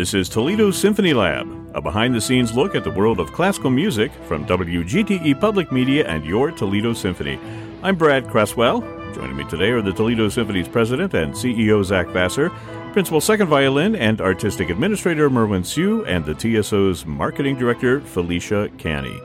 [0.00, 3.68] This is Toledo Symphony Lab, a behind the scenes look at the world of classical
[3.68, 7.38] music from WGTE Public Media and your Toledo Symphony.
[7.82, 8.80] I'm Brad Cresswell.
[9.12, 12.48] Joining me today are the Toledo Symphony's president and CEO Zak Vassar,
[12.94, 19.20] principal second violin and artistic administrator Merwin Siu, and the TSO's marketing director Felicia Canny.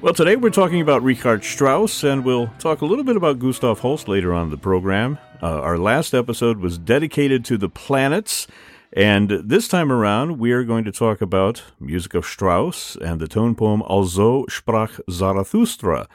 [0.00, 3.80] Well, today we're talking about Richard Strauss, and we'll talk a little bit about Gustav
[3.80, 5.18] Holst later on the program.
[5.42, 8.46] Uh, our last episode was dedicated to the planets,
[8.92, 13.28] and this time around we are going to talk about music of Strauss and the
[13.28, 16.08] tone poem Also sprach Zarathustra,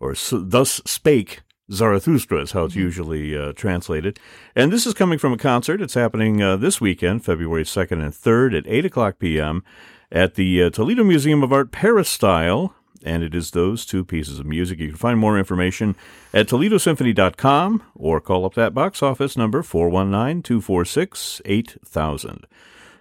[0.00, 1.40] or Thus Spake
[1.70, 4.18] Zarathustra is how it's usually uh, translated.
[4.54, 5.80] And this is coming from a concert.
[5.80, 9.64] It's happening uh, this weekend, February 2nd and 3rd at 8 o'clock p.m.
[10.10, 12.74] at the uh, Toledo Museum of Art Peristyle
[13.04, 14.78] and it is those two pieces of music.
[14.78, 15.96] You can find more information
[16.32, 22.46] at ToledoSymphony.com or call up that box office number 419 246 8000.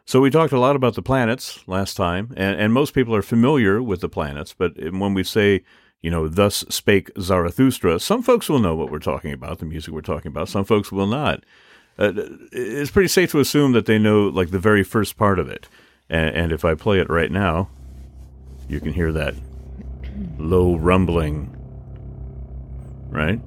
[0.05, 3.21] So, we talked a lot about the planets last time, and, and most people are
[3.21, 5.63] familiar with the planets, but when we say,
[6.01, 9.93] you know, thus spake Zarathustra, some folks will know what we're talking about, the music
[9.93, 11.43] we're talking about, some folks will not.
[11.99, 12.13] Uh,
[12.51, 15.69] it's pretty safe to assume that they know, like, the very first part of it.
[16.09, 17.69] And, and if I play it right now,
[18.67, 19.35] you can hear that
[20.37, 21.55] low rumbling.
[23.09, 23.39] Right?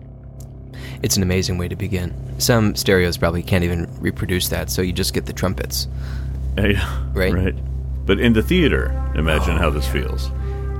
[1.03, 2.15] It's an amazing way to begin.
[2.39, 5.89] Some stereos probably can't even reproduce that, so you just get the trumpets.
[6.57, 7.33] yeah, right?
[7.33, 8.07] Right.
[8.07, 9.93] But in the theater, imagine oh, how this yeah.
[9.93, 10.31] feels.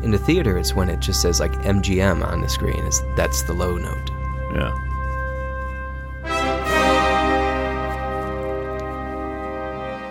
[0.03, 2.85] In the theater, it's when it just says like MGM on the screen.
[2.85, 4.11] Is that's the low note.
[4.55, 4.91] Yeah.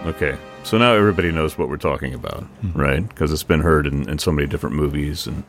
[0.05, 2.77] Okay, so now everybody knows what we're talking about, mm-hmm.
[2.77, 3.07] right?
[3.07, 5.43] Because it's been heard in, in so many different movies and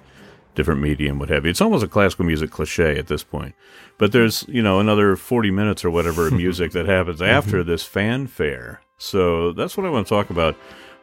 [0.54, 1.50] different medium, what have you.
[1.50, 3.54] It's almost a classical music cliche at this point.
[3.98, 7.30] But there's, you know, another 40 minutes or whatever of music that happens mm-hmm.
[7.30, 7.70] after mm-hmm.
[7.70, 8.80] this fanfare.
[8.98, 10.56] So that's what I want to talk about.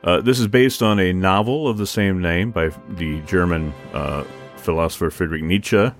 [0.03, 4.23] Uh, this is based on a novel of the same name by the German uh,
[4.57, 5.91] philosopher Friedrich Nietzsche.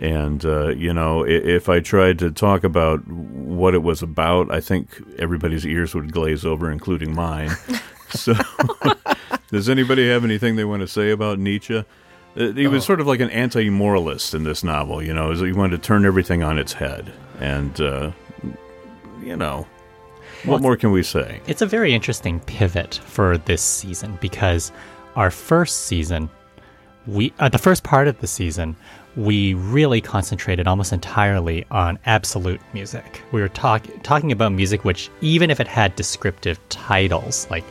[0.00, 4.60] And, uh, you know, if I tried to talk about what it was about, I
[4.60, 7.50] think everybody's ears would glaze over, including mine.
[8.08, 8.32] so,
[9.50, 11.84] does anybody have anything they want to say about Nietzsche?
[12.36, 12.86] Uh, he was oh.
[12.86, 15.02] sort of like an anti-moralist in this novel.
[15.02, 18.12] You know, he wanted to turn everything on its head, and uh,
[19.22, 19.66] you know,
[20.44, 21.40] what well, more can we say?
[21.46, 24.72] It's a very interesting pivot for this season because
[25.16, 26.30] our first season,
[27.06, 28.76] we uh, the first part of the season,
[29.16, 33.22] we really concentrated almost entirely on absolute music.
[33.32, 37.64] We were talk- talking about music which, even if it had descriptive titles like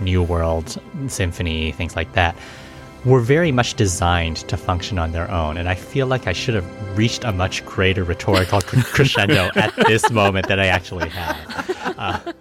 [0.00, 2.36] New World Symphony, things like that
[3.04, 5.56] were very much designed to function on their own.
[5.56, 10.10] And I feel like I should have reached a much greater rhetorical crescendo at this
[10.10, 11.94] moment than I actually have.
[11.98, 12.32] Uh,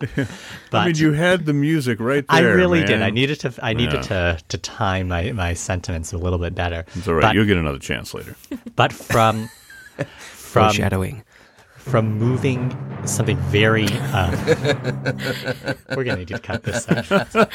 [0.70, 2.38] but I mean, you had the music right there.
[2.38, 2.88] I really man.
[2.88, 3.02] did.
[3.02, 3.54] I needed to.
[3.62, 4.38] I needed yeah.
[4.38, 6.86] to to time my my sentiments a little bit better.
[6.96, 7.22] It's all right.
[7.22, 8.36] But, You'll get another chance later.
[8.76, 9.50] But from
[9.98, 11.24] from foreshadowing
[11.82, 12.76] from moving
[13.06, 13.88] something very.
[13.90, 14.32] Uh,
[15.96, 17.50] we're gonna need to cut this out.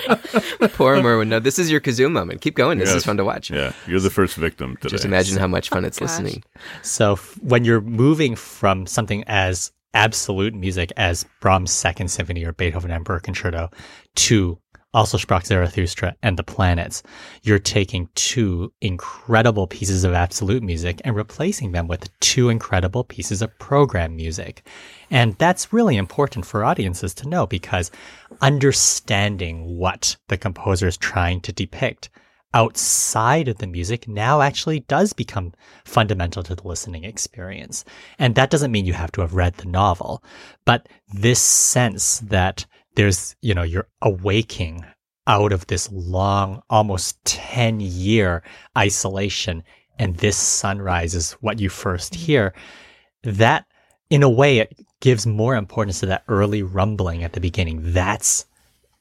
[0.72, 1.28] Poor Merwin.
[1.28, 2.40] No, this is your kazoo moment.
[2.40, 2.78] Keep going.
[2.78, 2.98] This yes.
[2.98, 3.50] is fun to watch.
[3.50, 4.90] Yeah, you're the first victim today.
[4.90, 6.42] Just imagine how much fun it's listening.
[6.82, 12.52] So f- when you're moving from something as absolute music as Brahms' Second Symphony or
[12.52, 13.70] Beethoven Emperor Concerto
[14.16, 14.58] to
[14.96, 17.02] also sprach Zarathustra and the planets,
[17.42, 23.42] you're taking two incredible pieces of absolute music and replacing them with two incredible pieces
[23.42, 24.66] of program music.
[25.10, 27.90] And that's really important for audiences to know because
[28.40, 32.08] understanding what the composer is trying to depict
[32.54, 35.52] outside of the music now actually does become
[35.84, 37.84] fundamental to the listening experience.
[38.18, 40.24] And that doesn't mean you have to have read the novel,
[40.64, 42.64] but this sense that
[42.96, 44.84] there's, you know, you're awaking
[45.26, 48.42] out of this long, almost 10 year
[48.76, 49.62] isolation.
[49.98, 52.24] And this sunrise is what you first mm-hmm.
[52.24, 52.54] hear.
[53.22, 53.66] That,
[54.10, 57.80] in a way, it gives more importance to that early rumbling at the beginning.
[57.92, 58.46] That's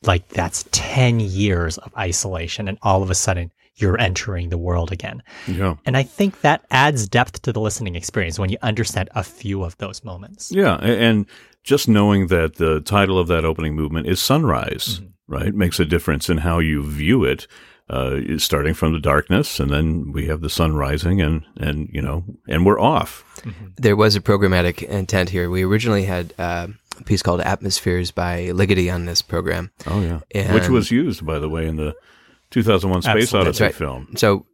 [0.03, 2.68] like, that's 10 years of isolation.
[2.68, 5.21] And all of a sudden, you're entering the world again.
[5.48, 5.75] Yeah.
[5.86, 9.63] And I think that adds depth to the listening experience when you understand a few
[9.63, 10.51] of those moments.
[10.51, 10.75] Yeah.
[10.77, 11.25] And
[11.65, 15.33] just knowing that the title of that opening movement is Sunrise, mm-hmm.
[15.33, 17.47] right, makes a difference in how you view it.
[17.88, 22.01] Uh, starting from the darkness, and then we have the sun rising, and and you
[22.01, 23.23] know, and we're off.
[23.41, 23.65] Mm-hmm.
[23.75, 25.51] There was a programmatic intent here.
[25.51, 26.69] We originally had uh,
[27.00, 29.69] a piece called "Atmospheres" by Ligeti on this program.
[29.85, 31.95] Oh yeah, and which was used, by the way, in the
[32.50, 33.50] 2001 Space Absolutely.
[33.50, 33.75] Odyssey right.
[33.75, 34.07] film.
[34.15, 34.47] So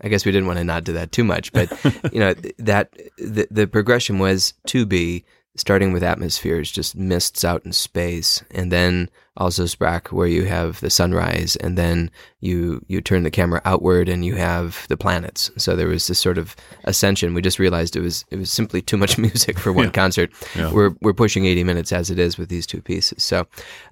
[0.00, 1.70] I guess we didn't want to nod to that too much, but
[2.12, 5.24] you know that the, the progression was to be
[5.56, 10.80] starting with atmospheres, just mists out in space, and then also Sprach, where you have
[10.80, 12.10] the sunrise, and then
[12.40, 15.50] you you turn the camera outward and you have the planets.
[15.56, 17.34] So there was this sort of ascension.
[17.34, 19.90] We just realized it was it was simply too much music for one Yeah.
[19.92, 20.30] concert.
[20.56, 20.72] Yeah.
[20.72, 23.22] We're we're pushing eighty minutes as it is with these two pieces.
[23.22, 23.46] So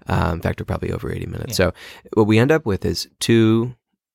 [0.08, 1.56] um, in fact, we're probably over eighty minutes.
[1.56, 1.72] So
[2.14, 3.74] what we end up with is two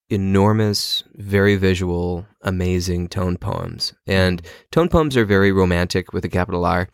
[0.09, 3.93] enormous, very visual, amazing tone poems.
[4.05, 6.87] And tone poems are very romantic with a capital R.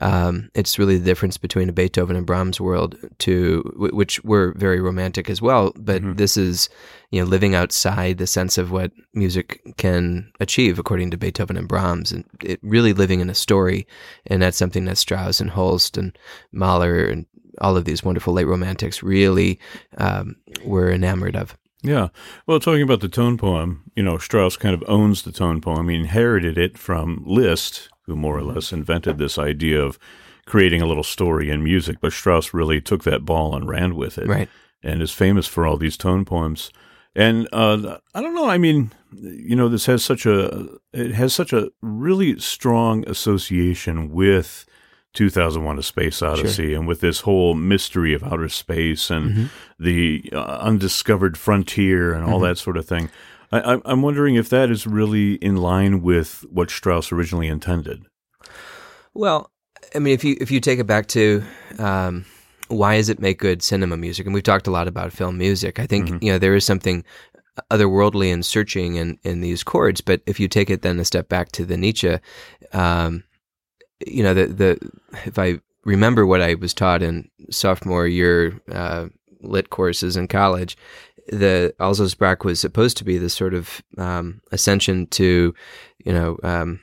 [0.00, 4.54] Um, it's really the difference between a Beethoven and Brahms world, to wh- which were
[4.56, 5.72] very romantic as well.
[5.76, 6.68] But this is,
[7.10, 11.68] you know, living outside the sense of what music can achieve, according to Beethoven and
[11.68, 13.86] Brahms, and it really living in a story.
[14.26, 16.16] And that's something that Strauss and Holst and
[16.52, 17.26] Mahler and
[17.60, 19.58] all of these wonderful late romantics really
[19.96, 21.56] um, were enamored of.
[21.82, 22.08] Yeah.
[22.46, 25.88] Well, talking about the tone poem, you know, Strauss kind of owns the tone poem.
[25.88, 29.98] He inherited it from Liszt, who more or less invented this idea of
[30.46, 31.98] creating a little story in music.
[32.00, 34.26] But Strauss really took that ball and ran with it.
[34.26, 34.48] Right.
[34.82, 36.72] And is famous for all these tone poems.
[37.14, 38.48] And uh, I don't know.
[38.48, 44.10] I mean, you know, this has such a it has such a really strong association
[44.10, 44.64] with
[45.14, 49.50] 2001: A Space Odyssey, and with this whole mystery of outer space and
[49.80, 53.10] the uh, undiscovered frontier and all that sort of thing.
[53.50, 58.04] I, I'm wondering if that is really in line with what Strauss originally intended.
[59.14, 59.50] Well,
[59.94, 61.42] I mean, if you if you take it back to
[61.78, 62.26] um,
[62.68, 65.78] why does it make good cinema music, and we've talked a lot about film music.
[65.78, 67.04] I think you know there is something
[67.70, 70.00] otherworldly and searching in in these chords.
[70.00, 72.18] But if you take it then a step back to the Nietzsche,
[72.72, 73.24] um,
[74.06, 74.90] you know, the the
[75.24, 79.08] if I remember what I was taught in sophomore year uh,
[79.40, 80.76] lit courses in college,
[81.30, 85.54] the Alsosprach was supposed to be this sort of um, ascension to,
[86.04, 86.80] you know, um,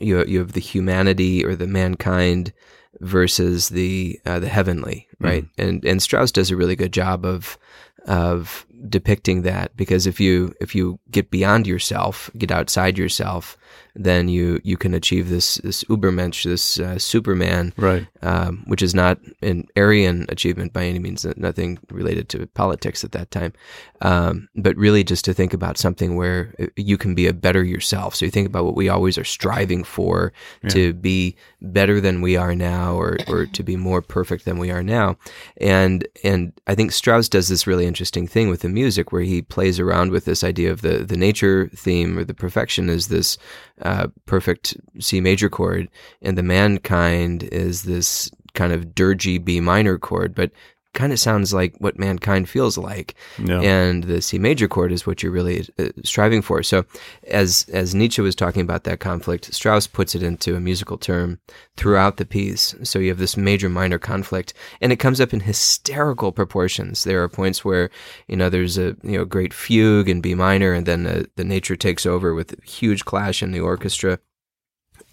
[0.00, 2.52] you you have the humanity or the mankind
[3.00, 5.44] versus the uh, the heavenly, right?
[5.58, 7.58] And and Strauss does a really good job of
[8.06, 13.56] of depicting that because if you if you get beyond yourself, get outside yourself,
[13.94, 18.06] then you you can achieve this this Ubermensch, this uh, Superman, Right.
[18.22, 23.12] um, which is not an Aryan achievement by any means, nothing related to politics at
[23.12, 23.52] that time,
[24.00, 27.62] um, but really just to think about something where uh, you can be a better
[27.62, 28.14] yourself.
[28.14, 30.32] So you think about what we always are striving for
[30.70, 34.70] to be better than we are now, or or to be more perfect than we
[34.70, 35.16] are now,
[35.60, 39.42] and and I think Strauss does this really interesting thing with the music where he
[39.42, 43.38] plays around with this idea of the the nature theme or the perfection is this
[43.82, 45.88] uh, perfect C major chord,
[46.20, 50.50] and the mankind is this kind of dirgy B minor chord, but
[50.94, 53.14] kind of sounds like what mankind feels like.
[53.38, 53.60] Yeah.
[53.60, 56.62] And the C major chord is what you're really uh, striving for.
[56.62, 56.84] So,
[57.28, 61.38] as as Nietzsche was talking about that conflict, Strauss puts it into a musical term
[61.76, 62.74] throughout the piece.
[62.82, 67.04] So you have this major minor conflict, and it comes up in hysterical proportions.
[67.04, 67.90] There are points where
[68.28, 71.44] you know there's a you know great fugue in B minor, and then uh, the
[71.44, 74.18] nature takes over with a huge clash in the orchestra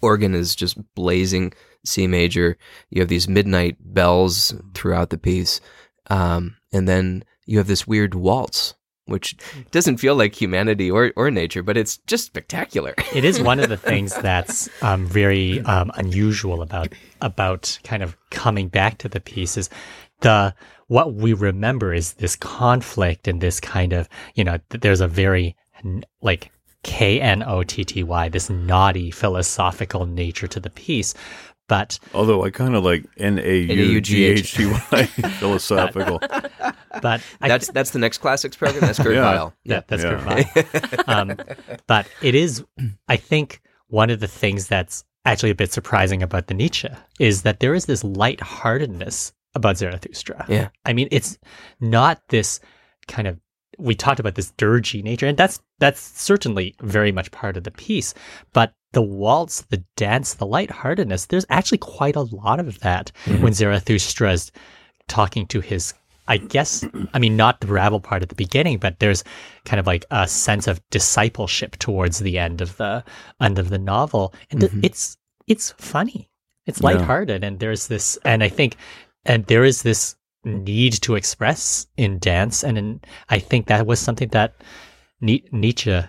[0.02, 1.52] organ is just blazing
[1.84, 2.56] C major.
[2.90, 5.60] You have these midnight bells throughout the piece.
[6.08, 8.74] Um, and then you have this weird waltz,
[9.06, 9.36] which
[9.70, 12.94] doesn't feel like humanity or, or nature, but it's just spectacular.
[13.14, 18.16] it is one of the things that's um, very um, unusual about about kind of
[18.30, 19.68] coming back to the piece is
[20.20, 20.54] the
[20.86, 25.08] what we remember is this conflict and this kind of you know th- there's a
[25.08, 25.56] very
[26.20, 26.50] like
[26.82, 31.14] K N O T T Y this naughty philosophical nature to the piece
[31.70, 35.04] but Although I kind of like N A U G H T Y
[35.38, 36.18] philosophical.
[36.18, 38.80] but I That's that's the next classics program.
[38.80, 39.32] That's Kurt Yeah.
[39.32, 39.54] Weill.
[39.62, 40.44] Yeah, that's Yeah.
[40.44, 40.66] good.
[41.06, 41.30] fine.
[41.30, 41.36] um,
[41.86, 42.64] but it is,
[43.08, 46.88] I think, one of the things that's actually a bit surprising about the Nietzsche
[47.20, 50.44] is that there is this lightheartedness about Zarathustra.
[50.48, 50.68] Yeah.
[50.84, 51.38] I mean, it's
[51.80, 52.58] not this
[53.06, 53.38] kind of
[53.78, 57.70] we talked about this dirgy nature, and that's that's certainly very much part of the
[57.70, 58.12] piece.
[58.52, 63.42] But the waltz, the dance, the lightheartedness, there's actually quite a lot of that mm-hmm.
[63.42, 64.50] when Zarathustra's
[65.08, 65.94] talking to his
[66.28, 69.24] I guess I mean not the rabble part at the beginning, but there's
[69.64, 73.02] kind of like a sense of discipleship towards the end of the
[73.40, 74.84] end of the novel, and th- mm-hmm.
[74.84, 75.16] it's
[75.48, 76.30] it's funny,
[76.66, 76.90] it's Yeah.
[76.90, 78.76] lighthearted, and there's this, and I think,
[79.24, 83.98] and there is this need to express in dance, and in, I think that was
[83.98, 84.54] something that
[85.20, 86.04] Nietzsche,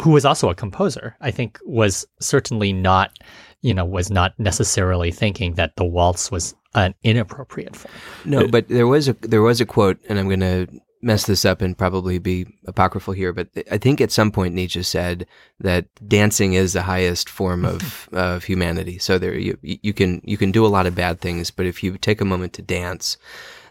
[0.00, 3.18] who was also a composer, I think was certainly not,
[3.60, 7.94] you know, was not necessarily thinking that the waltz was an inappropriate form.
[8.24, 10.66] No, uh, but there was a there was a quote, and I'm going to
[11.02, 14.84] mess this up and probably be apocryphal here, but I think at some point Nietzsche
[14.84, 15.26] said
[15.58, 18.98] that dancing is the highest form of of humanity.
[18.98, 21.82] So there you you can you can do a lot of bad things, but if
[21.82, 23.18] you take a moment to dance,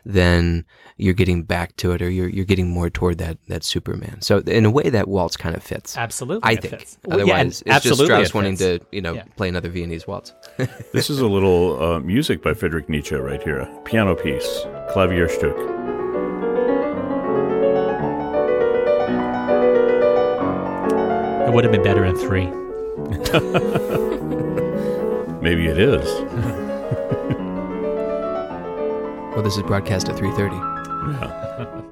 [0.06, 0.66] then
[0.98, 4.22] you're getting back to it, or you're you're getting more toward that that Superman.
[4.22, 5.98] So in a way, that waltz kind of fits.
[5.98, 6.80] Absolutely, I think.
[6.80, 6.98] fits.
[7.10, 9.24] Otherwise, yeah, it's absolutely just Strauss it wanting to you know Yeah.
[9.36, 10.34] play another Viennese waltz.
[10.94, 14.48] This is a little uh, music by Friedrich Nietzsche right here, a piano piece,
[14.94, 15.82] Klavierstück.
[21.48, 22.46] It would have been better in three.
[25.42, 26.62] Maybe it is.
[29.32, 30.56] well, this is broadcast at three thirty.
[30.56, 31.82] Yeah.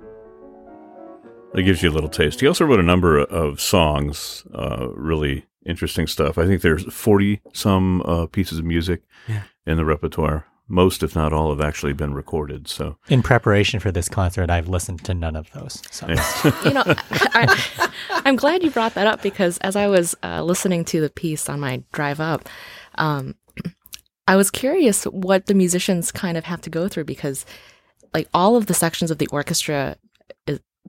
[1.53, 2.41] That gives you a little taste.
[2.41, 6.38] He also wrote a number of songs, uh, really interesting stuff.
[6.38, 9.41] I think there's 40 some uh, pieces of music Yeah.
[9.65, 10.46] in the repertoire.
[10.67, 12.67] Most, if not all, have actually been recorded.
[12.67, 15.81] So, In preparation for this concert, I've listened to none of those.
[15.89, 16.08] So.
[16.63, 17.91] you know, I,
[18.25, 21.50] am glad you brought that up because as I was uh, listening to the piece
[21.50, 22.48] on my drive up,
[23.00, 23.34] um,
[24.30, 27.46] I was curious what the musicians kind of have to go through because,
[28.14, 29.98] like, all of the sections of the orchestra,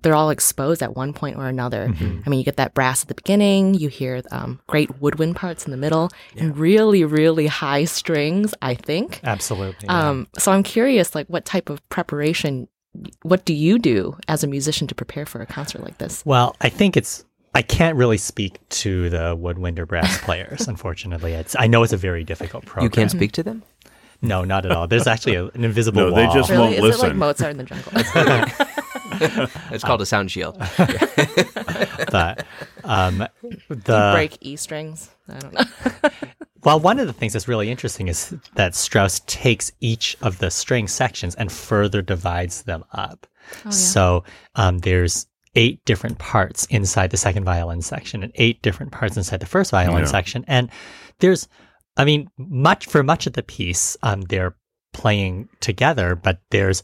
[0.02, 1.88] they're all exposed at one point or another.
[1.88, 2.22] Mhm.
[2.24, 5.64] I mean, you get that brass at the beginning, you hear um, great woodwind parts
[5.66, 8.54] in the middle, and really, really high strings.
[8.62, 9.20] I think.
[9.24, 9.86] Absolutely.
[9.86, 10.08] yeah.
[10.10, 12.68] Um, so I'm curious, like, what type of preparation?
[13.22, 16.22] What do you do as a musician to prepare for a concert like this?
[16.24, 17.24] Well, I think it's.
[17.54, 21.32] I can't really speak to the woodwind or brass players, unfortunately.
[21.32, 21.56] It's.
[21.58, 22.84] I know it's a very difficult program.
[22.84, 23.62] You can't speak to them.
[24.22, 24.86] No, not at all.
[24.86, 27.14] There's actually a, an invisible No, they just- Really, won't is it like.
[27.16, 28.66] Mozart in the jungle?
[29.72, 30.56] It's called a sound shield.
[32.10, 32.46] but
[32.84, 35.10] um, you the break E strings.
[35.28, 36.10] I don't know.
[36.64, 40.50] well, one of the things that's really interesting is that Strauss takes each of the
[40.50, 43.26] string sections and further divides them up.
[43.52, 43.70] Oh, yeah.
[43.70, 49.16] So um, there's eight different parts inside the second violin section and eight different parts
[49.16, 50.04] inside the first violin Yeah.
[50.06, 50.44] section.
[50.46, 50.70] And
[51.18, 51.48] there's,
[51.96, 54.54] I mean, much for much of the piece, um, they're
[54.92, 56.82] playing together, but there's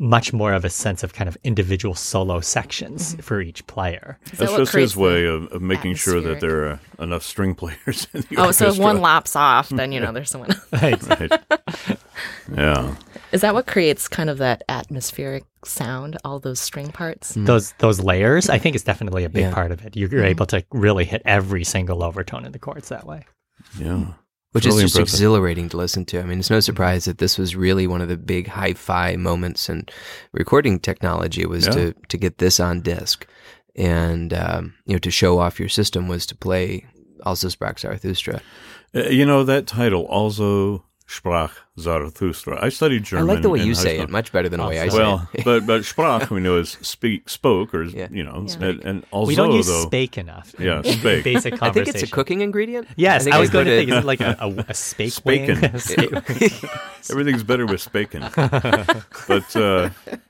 [0.00, 4.16] much more of a sense of kind of individual solo sections for each player.
[4.26, 7.24] Is that that's what just his way of, of making sure that there are enough
[7.24, 10.50] string players in the Oh, so if one laps off, then you know there's someone.
[10.72, 11.02] Right.
[12.54, 12.94] yeah.
[13.32, 16.16] Is that what creates kind of that atmospheric sound?
[16.24, 17.34] All those string parts.
[17.36, 19.54] Those those layers, I think, is definitely a big Yeah.
[19.54, 19.96] part of it.
[19.96, 23.24] You're, you're able to really hit every single overtone in the chords that way.
[23.78, 24.12] Yeah.
[24.52, 25.14] which Really is just impressive.
[25.14, 26.20] exhilarating to listen to.
[26.20, 29.68] I mean, it's no surprise that this was really one of the big hi-fi moments
[29.68, 29.84] in
[30.32, 31.72] recording technology was Yeah.
[31.72, 33.26] to to get this on disc,
[33.76, 36.86] and um, you know to show off your system was to play
[37.24, 38.40] also sprach Zarathustra.
[38.94, 42.58] Uh, you know, that title, Also sprach Zarathustra.
[42.60, 43.30] I studied German.
[43.30, 44.04] I like the way you say school.
[44.04, 44.96] it much better than the way I Also.
[44.98, 45.06] say it.
[45.06, 45.44] Well, it.
[45.48, 48.08] but but sprach we know is speak spoke or Yeah.
[48.10, 48.66] you know Yeah.
[48.66, 50.54] and, and also we don't use though spake enough.
[50.58, 51.24] Yeah, in spake.
[51.24, 51.84] Basic I conversation.
[51.92, 52.88] think it's a cooking ingredient.
[52.96, 54.48] Yes, think I, was I going to put think, it- is it like a, a,
[54.68, 57.10] a spake Spaken.
[57.10, 58.22] everything's better with spaking.
[59.26, 59.88] but uh,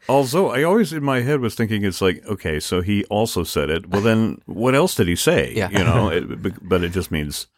[0.09, 3.69] also, I always in my head was thinking it's like okay, so he also said
[3.71, 3.89] it.
[3.91, 5.53] Well, then what else did he say?
[5.57, 5.71] Yeah.
[5.71, 6.23] you know, it,
[6.69, 7.49] but it just means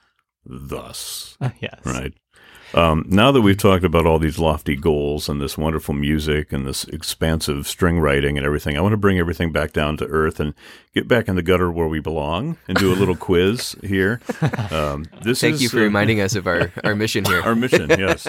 [0.44, 1.36] thus.
[1.60, 1.80] yes.
[1.84, 2.14] Right.
[2.72, 6.64] Um, now that we've talked about all these lofty goals and this wonderful music and
[6.64, 10.38] this expansive string writing and everything, I want to bring everything back down to earth
[10.38, 10.54] and
[10.94, 14.20] get back in the gutter where we belong and do a little quiz here.
[14.70, 17.42] Um, this Thank is, you for uh, reminding us of our, our mission here.
[17.42, 17.90] our mission.
[17.90, 18.28] Yes,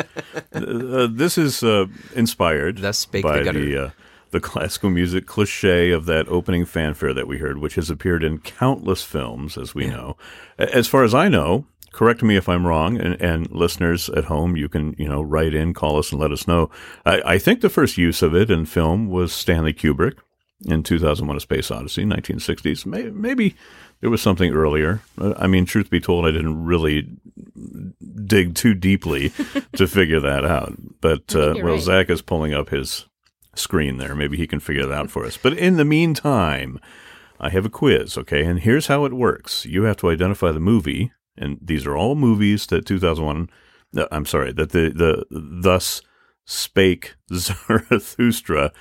[0.54, 3.60] uh, this is uh, inspired Thus spake by the gutter.
[3.60, 3.90] the uh,
[4.32, 8.40] the classical music cliche of that opening fanfare that we heard, which has appeared in
[8.40, 10.16] countless films, as we know.
[10.58, 14.56] As far as I know, correct me if I'm wrong, and, and listeners at home,
[14.56, 16.70] you can you know write in, call us, and let us know.
[17.06, 20.18] I, I think the first use of it in film was Stanley Kubrick
[20.66, 22.86] in 2001: A Space Odyssey, 1960s.
[22.86, 23.56] May, maybe
[24.02, 25.02] there was something earlier.
[25.18, 27.08] Uh, I mean, truth be told, I didn't really
[28.26, 29.30] dig too deeply
[29.76, 30.74] to figure that out.
[31.02, 31.82] But uh, well, right.
[31.82, 33.06] Zak is pulling up his
[33.56, 34.16] screen there.
[34.16, 35.38] Maybe he can figure that out for us.
[35.38, 36.80] But in the meantime,
[37.40, 38.44] I have a quiz, okay?
[38.46, 39.66] And here's how it works.
[39.66, 43.50] You have to identify the movie, and these are all movies that 2001
[43.98, 46.02] uh, I'm sorry, that the the thus
[46.46, 48.72] spake Zarathustra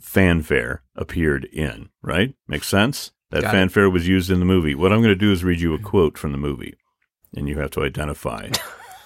[0.00, 2.34] fanfare appeared in, right?
[2.48, 3.12] Makes sense?
[3.30, 3.56] That Got it.
[3.58, 4.74] fanfare was used in the movie.
[4.74, 6.74] What I'm going to do is read you a quote from the movie,
[7.34, 8.50] and you have to identify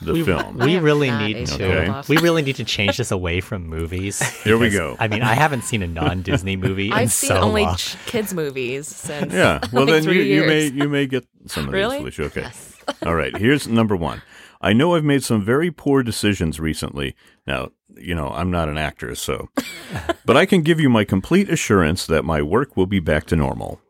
[0.00, 0.58] the We, film.
[0.58, 1.58] we really need to.
[1.58, 2.08] to pull off.
[2.08, 4.20] We really need to change this away from movies.
[4.42, 4.96] Here we go.
[4.98, 7.76] I mean, I haven't seen a non-Disney movie I've seen so only long.
[8.06, 9.32] kids movies since.
[9.32, 9.60] Yeah.
[9.72, 12.02] Well, like then you, three you may you may get some of Really?
[12.02, 12.24] these, Felicia.
[12.24, 12.40] Okay.
[12.42, 12.75] Yes.
[13.04, 13.36] All right.
[13.36, 14.22] Here's number one.
[14.60, 17.14] I know I've made some very poor decisions recently.
[17.46, 19.48] Now, you know, I'm not an actor, so
[20.24, 23.36] but I can give you my complete assurance that my work will be back to
[23.36, 23.80] normal.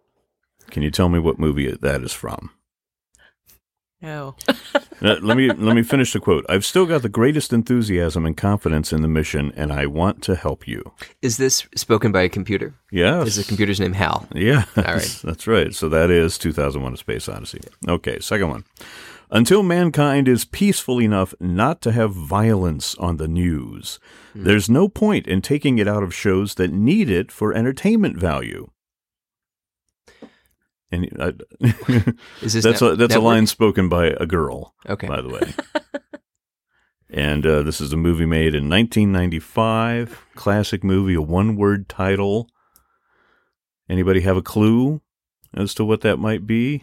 [0.70, 2.50] Can you tell me what movie that is from?
[4.06, 4.36] No.
[5.02, 6.46] Uh, let me let me finish the quote.
[6.48, 10.36] I've still got the greatest enthusiasm and confidence in the mission, and I want to
[10.36, 10.92] help you.
[11.22, 12.74] Is this spoken by a computer?
[12.92, 13.26] Yes.
[13.26, 14.28] Is the computer's name Hal?
[14.32, 15.20] Yeah, right.
[15.24, 15.74] that's right.
[15.74, 17.60] So that is 2001: A Space Odyssey.
[17.88, 18.64] Okay, second one.
[19.28, 23.98] Until mankind is peaceful enough not to have violence on the news,
[24.36, 28.70] there's no point in taking it out of shows that need it for entertainment value.
[30.92, 31.32] And uh,
[32.42, 35.06] Is this that's a that's a line spoken by a girl, Okay.
[35.08, 35.54] by the way.
[37.10, 42.48] and uh, this is a movie made in 1995, classic movie, a one-word title.
[43.88, 45.00] Anybody have a clue
[45.54, 46.82] as to what that might be?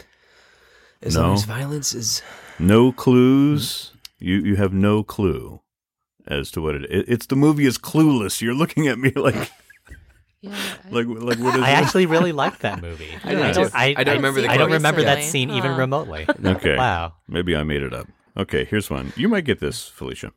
[1.02, 1.22] As No.
[1.24, 2.22] long as violence is.
[2.60, 3.92] No clues.
[4.20, 5.60] You you have no clue
[6.28, 7.04] as to what it is.
[7.08, 8.42] It's the movie is clueless.
[8.42, 9.52] You're looking at me like
[10.44, 10.52] Yeah.
[10.54, 11.74] I- like like what is I it?
[11.74, 13.10] actually really like that movie.
[13.24, 13.70] I do don't, too.
[13.74, 14.78] I, I don't remember the I don't quote.
[14.78, 15.32] remember that Recently.
[15.32, 15.80] scene even uh-huh.
[15.80, 16.28] remotely.
[16.46, 16.78] Okay.
[16.78, 17.14] Wow.
[17.28, 18.08] Maybe I made it up.
[18.36, 19.14] Okay, here's one.
[19.16, 20.32] You might get this, Felicia.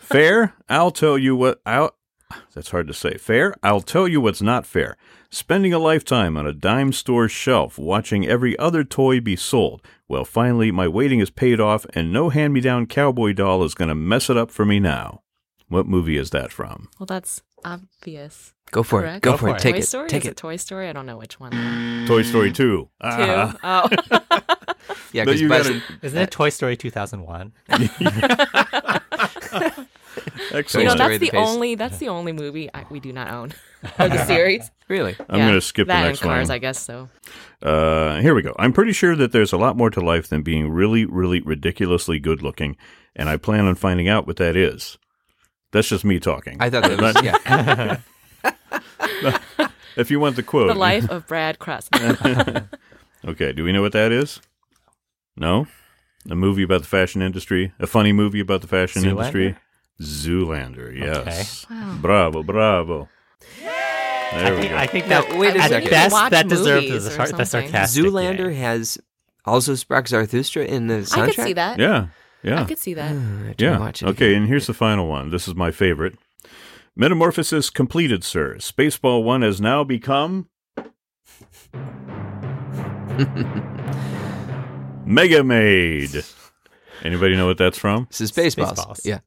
[0.00, 1.94] Fair, I'll tell you what I'll
[2.54, 3.16] that's hard to say.
[3.16, 4.96] Fair, I'll tell you what's not fair.
[5.30, 9.82] Spending a lifetime on a dime store shelf watching every other toy be sold.
[10.08, 13.94] Well, finally my waiting is paid off and no hand-me-down cowboy doll is going to
[13.94, 15.22] mess it up for me now.
[15.68, 16.88] What movie is that from?
[16.98, 18.52] well, that's obvious.
[18.70, 19.16] Go for Correct?
[19.18, 19.22] it.
[19.22, 19.56] Go, Go for for it.
[19.56, 19.62] it.
[19.62, 19.86] Take Toy it.
[19.86, 20.08] Story?
[20.08, 20.36] Take Is it.
[20.36, 20.88] Toy Story?
[20.88, 22.04] I don't know which one.
[22.06, 22.54] Toy Story 2.
[22.54, 22.90] Two.
[23.00, 23.56] Ah.
[23.62, 24.20] Oh.
[25.12, 27.52] Yeah, But because you Buzz, gotta- Isn't it Toy Story 2001?
[27.68, 28.00] Excellent.
[30.50, 31.48] you know, Story that's of the the Pace.
[31.48, 33.52] only that's the only movie I, we do not own
[33.98, 34.70] of the series.
[34.88, 35.14] really.
[35.28, 36.54] I'm Yeah, going to skip that the next and Cars, one.
[36.54, 37.08] I guess so.
[37.62, 38.54] Uh, here we go.
[38.58, 42.18] I'm pretty sure that there's a lot more to life than being really, really ridiculously
[42.18, 42.76] good looking,
[43.14, 44.98] and I plan on finding out what that is.
[45.74, 46.56] That's just me talking.
[46.60, 47.98] I thought that was yeah.
[49.96, 50.68] if you want the quote.
[50.68, 51.88] The Life of Brad Kress.
[53.26, 54.38] Okay, do we know what that is?
[55.34, 55.66] No?
[56.28, 57.72] A movie about the fashion industry?
[57.80, 59.08] A funny movie about the fashion Zoolander?
[59.10, 59.56] industry?
[60.02, 61.64] Zoolander, yes.
[61.70, 61.96] Wow.
[62.02, 63.08] Bravo, bravo.
[63.60, 63.70] There
[64.46, 64.76] I we think, go.
[64.76, 65.88] I think Now, that wait a at second.
[65.90, 68.04] best that deserves movies the, sar- the sarcastic.
[68.04, 68.56] Zoolander yay.
[68.56, 68.98] has
[69.46, 71.22] also sprach Zarathustra in the soundtrack.
[71.22, 71.78] I could see that.
[71.78, 72.08] yeah,
[72.44, 72.62] yeah.
[72.62, 73.12] I could see that.
[73.12, 73.78] Uh, I have to Yeah.
[73.78, 74.42] watch it Okay, again.
[74.42, 75.30] and here's the final one.
[75.30, 76.16] This is my favorite.
[76.96, 78.56] Metamorphosis completed, sir.
[78.58, 80.48] Spaceball 1 has now become.
[85.06, 86.24] Mega Maid.
[87.02, 88.06] Anybody know what that's from?
[88.10, 88.76] This is Spaceballs.
[88.76, 89.00] Spaceballs.
[89.04, 89.18] Yeah,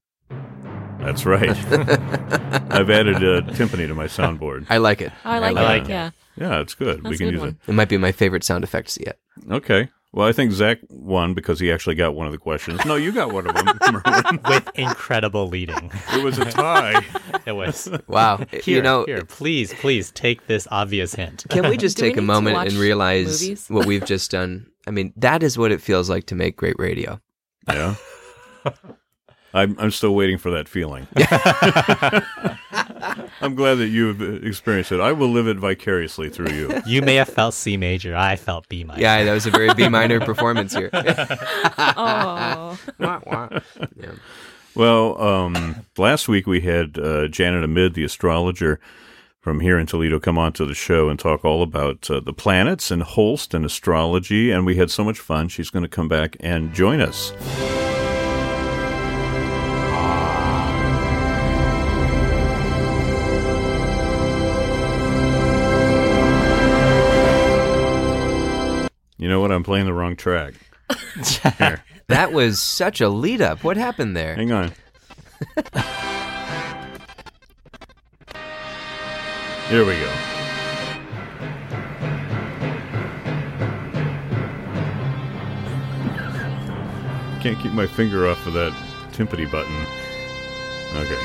[0.99, 1.49] That's right.
[2.71, 4.65] I've added a timpani to my soundboard.
[4.69, 5.11] I like it.
[5.23, 5.85] I like, I like it.
[5.85, 5.89] it.
[5.89, 6.09] Yeah.
[6.37, 7.03] Yeah, it's good.
[7.03, 7.59] we That's a can good use one.
[7.67, 9.19] It might be my favorite sound effects yet.
[9.51, 9.89] Okay.
[10.17, 12.83] Well, I think Zak won because he actually got one of the questions.
[12.85, 13.67] No, you got one of them,
[14.03, 14.39] Merlin.
[14.49, 15.91] with incredible leading.
[16.11, 17.05] It was a tie.
[17.45, 17.87] It was.
[18.07, 18.37] Wow.
[18.49, 21.45] Here, you know, here, please, please take this obvious hint.
[21.49, 23.67] can we just Do we take a moment and realize movies?
[23.69, 24.65] what we've just done?
[24.87, 27.21] I mean, that is what it feels like to make great radio.
[27.67, 27.93] Yeah.
[29.53, 31.05] I'm I'm still waiting for that feeling.
[33.41, 34.99] I'm glad that you've experienced it.
[34.99, 36.81] I will live it vicariously through you.
[36.87, 38.15] You may have felt C major.
[38.15, 39.01] I felt B minor.
[39.01, 40.89] Yeah, that was a very B minor performance here.
[40.93, 42.77] Oh.
[42.99, 44.13] Yeah.
[44.75, 48.79] Well, um, last week we had uh, Janet Amid, the astrologer
[49.39, 52.33] from here in Toledo, come on to the show and talk all about uh, the
[52.33, 55.47] planets and Holst and astrology, and we had so much fun.
[55.47, 57.31] She's going to come back and join us.
[69.27, 69.51] You know what?
[69.51, 70.53] I'm playing the wrong track.
[71.57, 73.61] Here, That was such a lead up.
[73.61, 74.35] What happened there?
[74.35, 74.71] hang on.
[79.67, 80.13] Here we go.
[87.41, 88.71] Can't keep my finger off of that
[89.11, 89.75] timpani button.
[90.95, 91.21] Okay.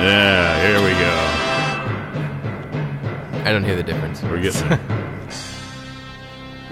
[0.00, 1.45] Yeah, here we go.
[3.46, 4.20] I don't hear the difference.
[4.24, 4.80] We're getting it.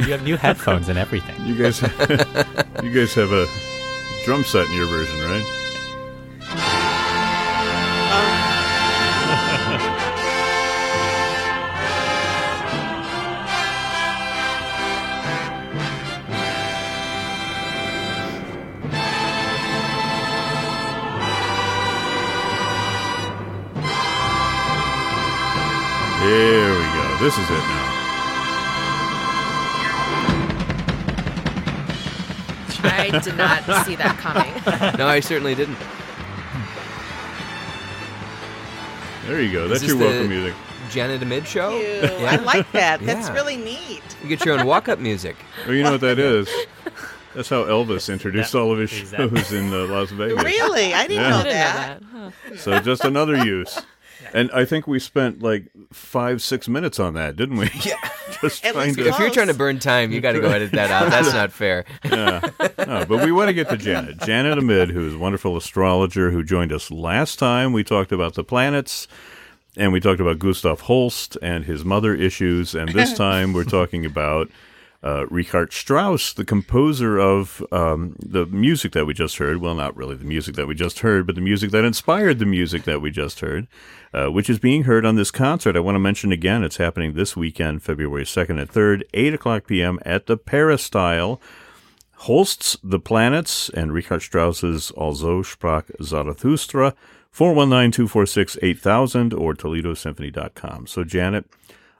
[0.01, 1.37] You have new headphones and everything.
[1.47, 1.81] You guys,
[2.83, 3.47] you guys have a
[4.25, 6.51] drum set in your version, right?
[26.25, 26.64] Here we
[27.19, 27.25] go.
[27.25, 28.01] This is it now.
[32.87, 34.99] I did not see that coming.
[34.99, 35.79] No, I certainly didn't.
[39.27, 39.65] There you go.
[39.65, 40.55] Is That's this your the welcome music.
[40.91, 41.71] Janet Amid show.
[41.79, 42.33] Ew, Yeah.
[42.33, 43.01] I like that.
[43.01, 43.35] That's Yeah.
[43.35, 44.03] really neat.
[44.23, 45.37] You get your own walk-up music.
[45.67, 46.49] Well, you know what that is?
[47.35, 49.41] That's how Elvis introduced That- all of his exactly.
[49.41, 50.43] shows in uh, Las Vegas.
[50.45, 50.93] Really?
[50.95, 51.31] I didn't Yeah.
[51.31, 52.03] know I didn't that.
[52.13, 52.33] know that.
[52.51, 52.57] Huh.
[52.59, 53.81] So just another use.
[54.33, 57.71] And I think we spent like five, six minutes on that, didn't we?
[57.85, 57.95] Yeah.
[58.41, 59.09] just At trying least to.
[59.09, 61.11] If you're trying to burn time, you got to go edit that out.
[61.11, 61.85] That's not fair.
[62.05, 62.41] yeah.
[62.79, 64.19] No, but we want to get to Janet.
[64.19, 67.73] Janet Amid, who is a wonderful astrologer who joined us last time.
[67.73, 69.09] We talked about the planets
[69.77, 72.75] and we talked about Gustav Holst and his mother issues.
[72.75, 74.51] And this time we're talking about
[75.05, 79.59] uh, Richard Strauss, the composer of um, the music that we just heard.
[79.59, 82.47] Well, not really the music that we just heard, but the music that inspired the
[82.47, 83.67] music that we just heard,
[84.15, 85.77] uh, which is being heard on this concert.
[85.77, 89.67] I want to mention again, it's happening this weekend, February 2nd and 3rd, 8 o'clock
[89.67, 89.99] p.m.
[90.07, 91.39] at the Peristyle.
[92.19, 96.95] Holst's The Planets and Richard Strauss's Also sprach Zarathustra,
[97.37, 100.87] 419-246-8000 or ToledoSymphony.com.
[100.87, 101.45] So, Janet,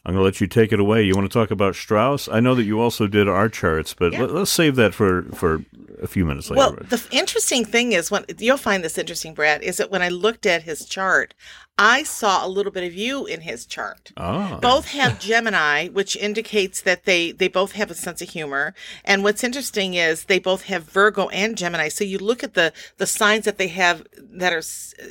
[0.07, 1.03] I'm going to let you take it away.
[1.03, 2.29] You want to talk about Strauss?
[2.29, 5.65] I know that you also did our charts, but let, us save that for, for
[6.03, 6.59] a few minutes later.
[6.59, 10.03] Well, the f- interesting thing is when you'll find this interesting, Brad, is that when
[10.03, 11.33] I looked at his chart,
[11.77, 14.13] I saw a little bit of you in his chart.
[14.17, 18.75] ah, Both have Gemini, which indicates that they they both have a sense of humor.
[19.05, 21.89] And what's interesting is they both have Virgo and Gemini.
[21.89, 24.63] So you look at the the signs that they have that are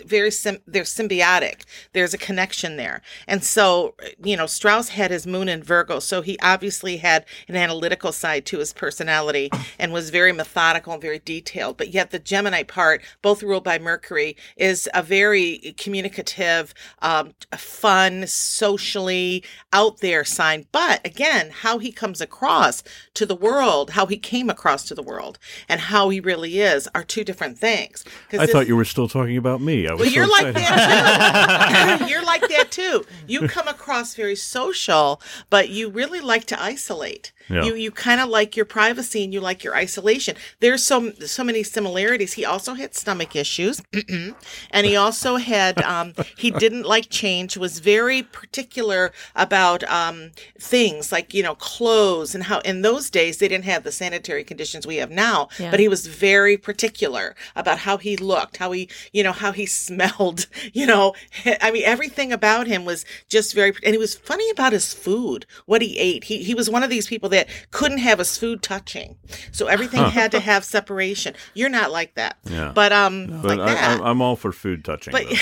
[0.06, 1.64] very sim- they're symbiotic.
[1.92, 3.02] There's a connection there.
[3.28, 7.58] And so you know Strauss had his moon in Virgo, so he obviously had an
[7.58, 9.50] analytical side to his personality
[9.80, 11.76] and was very methodical and very detailed.
[11.76, 16.53] But yet the Gemini part, both ruled by Mercury, is a very communicative,
[17.02, 20.66] um, fun, socially out there sign.
[20.72, 22.84] But again, how he comes across
[23.16, 26.88] to the world, how he came across to the world, and how he really is
[26.96, 28.04] are two different things.
[28.32, 29.88] I this- thought you were still talking about me.
[29.88, 30.80] I was well, so you're like excited.
[30.80, 32.06] that too.
[32.10, 33.06] you're like that too.
[33.28, 37.32] You come across very social, but you really like to isolate.
[37.50, 37.64] Yeah.
[37.64, 40.36] You you kind of like your privacy and you like your isolation.
[40.60, 42.34] There's so so many similarities.
[42.34, 43.82] He also had stomach issues,
[44.72, 47.58] and he also had um, he didn't like change.
[47.58, 53.38] Was very particular about um, things like you know clothes and how in those days
[53.40, 55.48] they didn't have the sanitary conditions we have now.
[55.60, 55.72] Yeah.
[55.72, 59.66] But he was very particular about how he looked, how he you know how he
[59.88, 60.46] smelled.
[60.74, 61.16] You know,
[61.62, 63.72] I mean everything about him was just very.
[63.84, 66.26] And he was funny about his food, what he ate.
[66.26, 69.16] He he was one of these people that couldn't have his food touching,
[69.52, 71.34] so everything had to have separation.
[71.54, 72.72] You're not like that, Yeah.
[72.76, 74.00] but um, But like I, that.
[74.00, 75.12] I'm, I'm all for food touching.
[75.12, 75.38] But he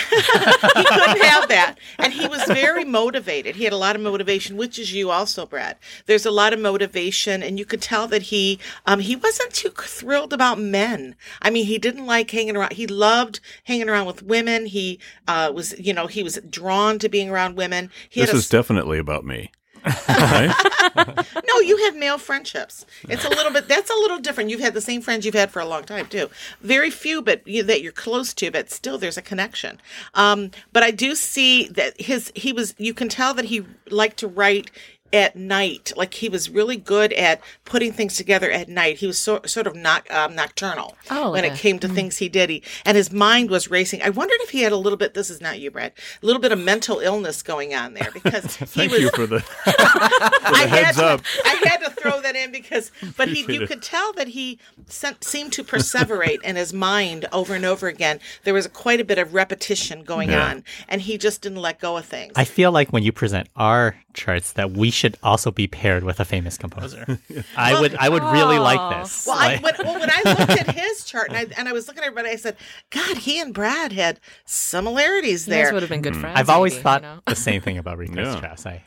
[0.91, 1.75] couldn't have that.
[1.97, 3.55] And he was very motivated.
[3.55, 5.77] He had a lot of motivation, which is you also, Brad.
[6.05, 9.69] There's a lot of motivation, and you could tell that he um, he wasn't too
[9.69, 11.15] thrilled about men.
[11.41, 12.73] I mean, he didn't like hanging around.
[12.73, 14.65] He loved hanging around with women.
[14.65, 17.89] He uh, was, you know, he was drawn to being around women.
[18.09, 19.51] He this a is definitely about me.
[21.47, 22.85] no, you have male friendships.
[23.09, 23.67] It's a little bit.
[23.67, 24.49] That's a little different.
[24.49, 26.29] You've had the same friends you've had for a long time too.
[26.61, 28.51] Very few, but you, that you're close to.
[28.51, 29.81] But still, there's a connection.
[30.13, 32.75] Um, but I do see that his he was.
[32.77, 34.71] You can tell that he liked to write
[35.13, 35.91] at night.
[35.95, 38.97] Like he was really good at putting things together at night.
[38.97, 42.17] He was so, sort of not um, nocturnal Oh, when like it came to things
[42.17, 42.49] he did.
[42.49, 44.01] He, and his mind was racing.
[44.01, 45.13] I wondered if he had a little bit.
[45.13, 45.93] This is not you, Brad.
[46.21, 49.01] A little bit of mental illness going on there because he Thank was.
[49.01, 51.21] you for the, for I the had heads to.
[51.45, 53.67] I had to throw that in because, but he, you it.
[53.67, 58.19] could tell that he sent, seemed to perseverate in his mind over and over again.
[58.43, 60.49] There was quite a bit of repetition going Yeah.
[60.49, 62.33] on, and he just didn't let go of things.
[62.35, 66.19] I feel like when you present our charts that we should also be paired with
[66.19, 67.19] a famous composer.
[67.57, 69.25] I would I would really like this.
[69.27, 71.87] well, I, when, well, when I looked at his chart and I, and I was
[71.87, 72.57] looking at everybody, I said,
[72.89, 75.73] God, he and Brad had similarities You guys there.
[75.73, 76.39] would have been good friends.
[76.39, 77.19] I've always maybe, thought you know?
[77.25, 78.35] the same thing about Richard Yeah.
[78.35, 78.65] Strauss.
[78.65, 78.83] I,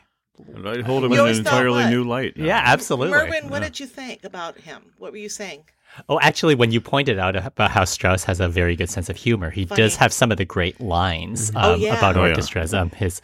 [0.65, 1.89] I hold him You in an always entirely what?
[1.89, 2.35] new light.
[2.37, 2.45] now.
[2.45, 3.11] yeah, absolutely.
[3.17, 4.93] Merwin, what did you think about him?
[4.97, 5.63] What were you saying?
[6.09, 9.15] Oh, actually, when you pointed out about how Strauss has a very good sense of
[9.15, 9.81] humor, he Funny.
[9.81, 11.97] does have some of the great lines um, Oh, yeah.
[11.97, 12.29] about Oh, yeah.
[12.31, 12.73] orchestras.
[12.73, 13.21] Um, his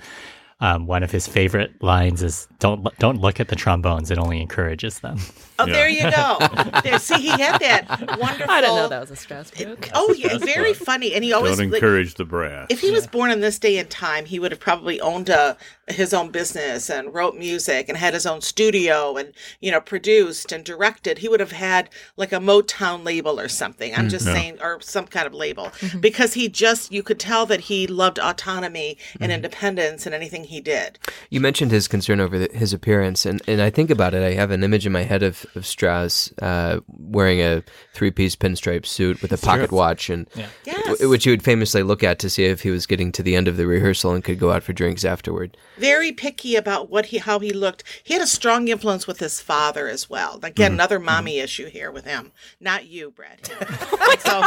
[0.61, 4.39] um, one of his favorite lines is "Don't don't look at the trombones; it only
[4.41, 5.17] encourages them."
[5.59, 5.73] Oh, Yeah.
[5.73, 6.39] there you go.
[6.83, 7.87] There, see, he had that
[8.19, 8.49] wonderful.
[8.49, 9.89] I didn't know that was a stress book.
[9.93, 12.67] Oh, yeah, very funny, and he always Don't like, encourage the brass.
[12.69, 15.57] If he was born in this day and time, he would have probably owned a
[15.95, 20.51] his own business and wrote music and had his own studio and you know produced
[20.51, 23.93] and directed, he would have had like a Motown label or something.
[23.95, 25.99] I'm mm, just saying, or some kind of label, mm-hmm.
[25.99, 29.31] because he just you could tell that he loved autonomy and mm-hmm.
[29.31, 30.99] independence in anything he did.
[31.29, 34.23] You mentioned his concern over the, his appearance, and, and I think about it.
[34.23, 38.35] I have an image in my head of, of Strauss uh, wearing a three piece
[38.35, 40.27] pinstripe suit with a pocket watch, and
[40.65, 40.85] Yes.
[40.85, 43.35] w- which you would famously look at to see if he was getting to the
[43.35, 45.57] end of the rehearsal and could go out for drinks afterward.
[45.81, 47.83] Very picky about what he how he looked.
[48.03, 50.39] He had a strong influence with his father as well.
[50.43, 52.31] Again, another mommy issue here with him.
[52.59, 53.47] Not you, Brett.
[54.19, 54.43] so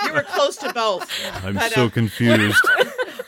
[0.06, 1.10] you were close to both.
[1.44, 2.64] I'm But, so uh, confused.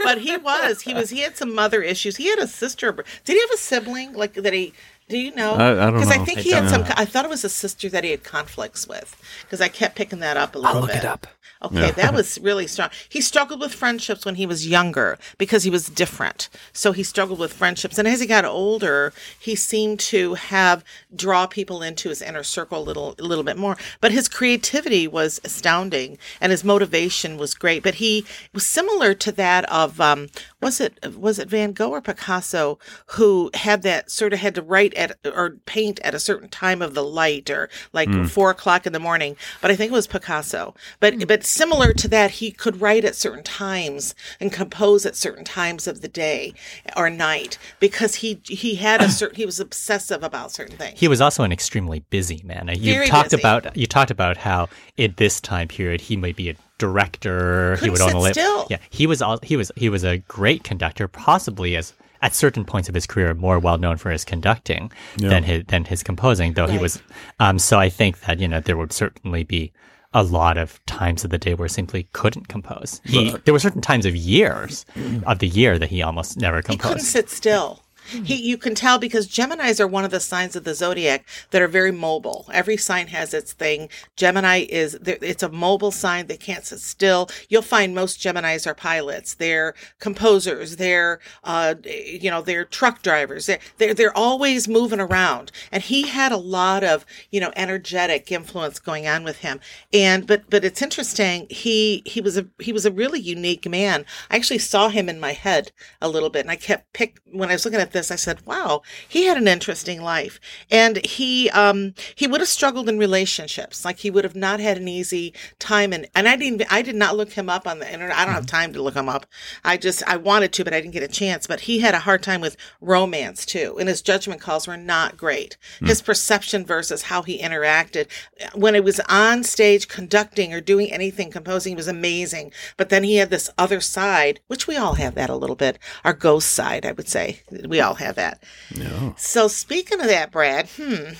[0.04, 2.16] but he was he was he had some mother issues.
[2.16, 2.92] He had a sister.
[3.24, 4.52] Did he have a sibling like that?
[4.52, 4.72] He
[5.12, 5.52] do you know?
[5.54, 6.24] I- I don't Because I know.
[6.24, 6.94] think I he had don't some.
[6.96, 9.16] I thought it was a sister that he had conflicts with.
[9.42, 11.04] Because I kept picking that up a little I'll look bit.
[11.04, 11.26] it up.
[11.64, 12.90] Okay, that was really strong.
[13.08, 16.48] He struggled with friendships when he was younger because he was different.
[16.72, 20.82] So he struggled with friendships, and as he got older, he seemed to have
[21.14, 23.76] draw people into his inner circle a little, a little bit more.
[24.00, 27.84] But his creativity was astounding, and his motivation was great.
[27.84, 32.00] But he was similar to that of um, was it was it Van Gogh or
[32.00, 32.80] Picasso
[33.14, 36.80] who had that sort of had to write at or paint at a certain time
[36.80, 38.24] of the light or like hmm.
[38.24, 39.36] four o'clock in the morning.
[39.60, 40.74] But I think it was Picasso.
[41.00, 41.22] But hmm.
[41.26, 45.86] but similar to that, he could write at certain times and compose at certain times
[45.86, 46.54] of the day
[46.96, 50.98] or night because he he had a certain he was obsessive about certain things.
[50.98, 52.70] He was also an extremely busy man.
[52.74, 53.42] You Very talked busy.
[53.42, 57.76] about you talked about how in this time period he might be a director.
[57.76, 58.32] he Couldn't would own sit a lip.
[58.32, 58.66] still.
[58.68, 62.64] Yeah, he was all, he was he was a great conductor, possibly as at certain
[62.64, 66.54] points of his career more well known for his conducting than his than his composing.
[66.54, 67.02] Though he was,
[67.40, 69.72] um, so I think that you know there would certainly be
[70.14, 73.00] a lot of times of the day where he simply couldn't compose.
[73.04, 74.86] He there were certain times of years
[75.26, 76.70] of the year that he almost never composed.
[76.70, 77.12] He composed.
[77.14, 77.81] couldn't sit still.
[78.10, 81.62] He, you can tell because Geminis are one of the signs of the zodiac that
[81.62, 82.48] are very mobile.
[82.52, 83.88] Every sign has its thing.
[84.16, 86.26] Gemini is it's a mobile sign.
[86.26, 87.28] They can't sit still.
[87.48, 89.34] You'll find most Geminis are pilots.
[89.34, 90.76] They're composers.
[90.76, 93.46] They're uh, you know they're truck drivers.
[93.46, 95.52] They're, they're they're always moving around.
[95.70, 99.60] And he had a lot of you know energetic influence going on with him.
[99.92, 101.46] And but but it's interesting.
[101.50, 104.04] He he was a he was a really unique man.
[104.30, 107.48] I actually saw him in my head a little bit, and I kept pick when
[107.48, 108.10] I was looking at this.
[108.10, 112.88] I said, "Wow, he had an interesting life." And he um he would have struggled
[112.88, 113.84] in relationships.
[113.84, 115.92] Like he would have not had an easy time.
[115.92, 118.16] And and I didn't I did not look him up on the internet.
[118.16, 119.26] I don't have time to look him up.
[119.64, 121.46] I just I wanted to, but I didn't get a chance.
[121.46, 125.16] But he had a hard time with romance too, and his judgment calls were not
[125.16, 125.56] great.
[125.80, 128.08] His perception versus how he interacted
[128.54, 132.52] when it was on stage conducting or doing anything composing was amazing.
[132.76, 135.78] But then he had this other side, which we all have that a little bit,
[136.04, 137.40] our ghost side, I would say.
[137.68, 138.42] We all have that.
[138.70, 139.12] Yeah.
[139.16, 141.12] So speaking of that, Brad, hmm,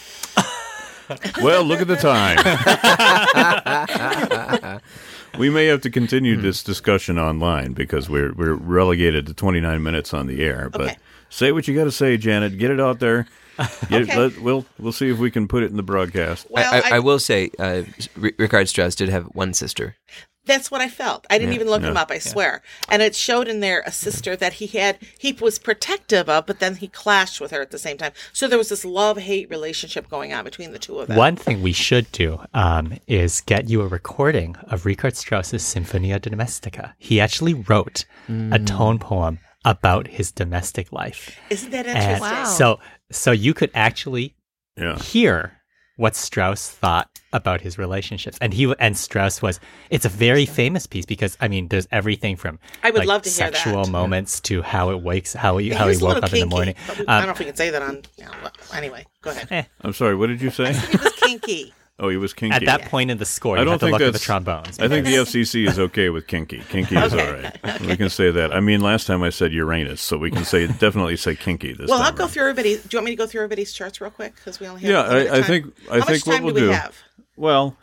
[1.43, 2.39] Well, look at the time.
[5.39, 6.43] we may have to continue Hmm.
[6.43, 10.71] this discussion online because we're we're relegated to 29 minutes on the air.
[10.71, 10.97] But Okay.
[11.29, 12.57] say what you got to say, Janet.
[12.59, 13.27] Get it out there.
[13.89, 14.13] Get Okay.
[14.13, 16.47] it, let, we'll we'll see if we can put it in the broadcast.
[16.49, 17.83] well, I, I, I, I will say, uh,
[18.23, 19.97] R- Richard Strauss did have one sister.
[20.45, 21.27] That's what I felt.
[21.31, 22.63] I didn't even look him up, I swear.
[22.89, 26.59] And it showed in there a sister that he had, he was protective of, but
[26.59, 28.13] then he clashed with her at the same time.
[28.33, 31.17] So there was this love hate relationship going on between the two of them.
[31.17, 36.21] One thing we should do um, is get you a recording of Richard Strauss's Sinfonia
[36.21, 36.95] Domestica.
[36.99, 41.39] He actually wrote a tone poem about his domestic life.
[41.51, 42.21] Isn't that And interesting?
[42.21, 42.45] Wow.
[42.47, 42.81] so,
[43.13, 44.35] so you could actually
[44.77, 44.99] Yeah.
[44.99, 45.62] hear
[46.03, 48.37] what Strauss thought about his relationships.
[48.41, 52.35] And he and Strauss was it's a very famous piece because I mean there's everything
[52.37, 53.57] from I would like, love to hear that.
[53.57, 56.35] sexual moments to how it wakes how he Yeah, how he was woke little up
[56.35, 56.75] in the morning.
[56.89, 58.03] but we- I Um, don't know if we can say that on.
[58.17, 59.67] Yeah, well, anyway, go ahead.
[59.83, 60.17] I'm sorry.
[60.17, 60.73] What did you say?
[60.73, 61.73] He was kinky.
[62.03, 62.55] Oh, he was kinky.
[62.57, 64.11] at that point in the score, I you don't have to think look at the
[64.19, 64.79] that's- trombones.
[64.81, 66.61] I think the FCC is okay with kinky.
[66.69, 67.57] Kinky is all right.
[67.81, 68.53] We can say that.
[68.53, 71.89] I mean, last time I said Uranus, so we can say definitely say kinky this
[71.89, 71.99] Well, time.
[71.99, 72.31] Well, I'll go around.
[72.33, 72.75] through everybody.
[72.77, 74.35] Do you want me to go through everybody's charts real quick?
[74.35, 74.91] Because we only have.
[74.91, 76.73] Yeah, limited I, I think I How think what we'll do we do.
[76.73, 76.97] have?
[77.37, 77.77] Well,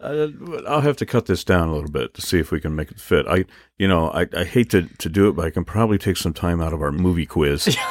[0.00, 0.28] uh,
[0.68, 2.90] I'll have to cut this down a little bit to see if we can make
[2.92, 3.26] it fit.
[3.26, 3.46] I,
[3.78, 6.32] you know, I, I hate to, to do it, but I can probably take some
[6.34, 7.76] time out of our movie quiz.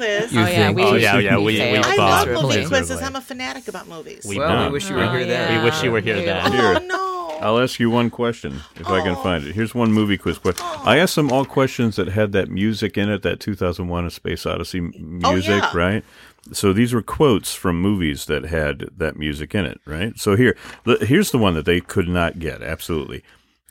[0.00, 0.32] Movie quiz.
[0.32, 1.84] You oh yeah, think- we Oh, yeah, yeah, we- we failed.
[1.86, 3.00] I love movie quizzes.
[3.02, 4.24] I'm a fanatic about movies.
[4.28, 4.66] We- Well, No.
[4.66, 5.58] we wish you were Oh, here then.
[5.58, 6.52] We wish you were here then.
[6.52, 7.38] Oh no.
[7.40, 9.22] I'll ask you one question if I can Oh.
[9.22, 9.54] find it.
[9.54, 10.64] Here's one movie quiz question.
[10.84, 14.44] I asked them all questions that had that music in it, that 2001: A Space
[14.44, 15.70] Odyssey m- Oh, music, yeah.
[15.74, 16.04] right?
[16.52, 20.18] So these were quotes from movies that had that music in it, right?
[20.18, 20.56] So here,
[21.00, 22.62] here's the one that they could not get.
[22.62, 23.22] Absolutely.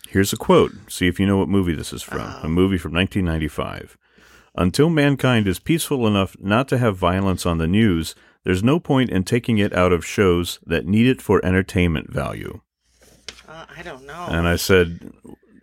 [0.07, 0.71] Here's a quote.
[0.87, 2.21] See if you know what movie this is from.
[2.21, 2.47] A oh.
[2.47, 3.97] movie from 1995.
[4.59, 9.09] Until mankind is peaceful enough not to have violence on the news, there's no point
[9.09, 12.59] in taking it out of shows that need it for entertainment value.
[13.47, 14.27] Uh, I don't know.
[14.29, 15.13] And I said,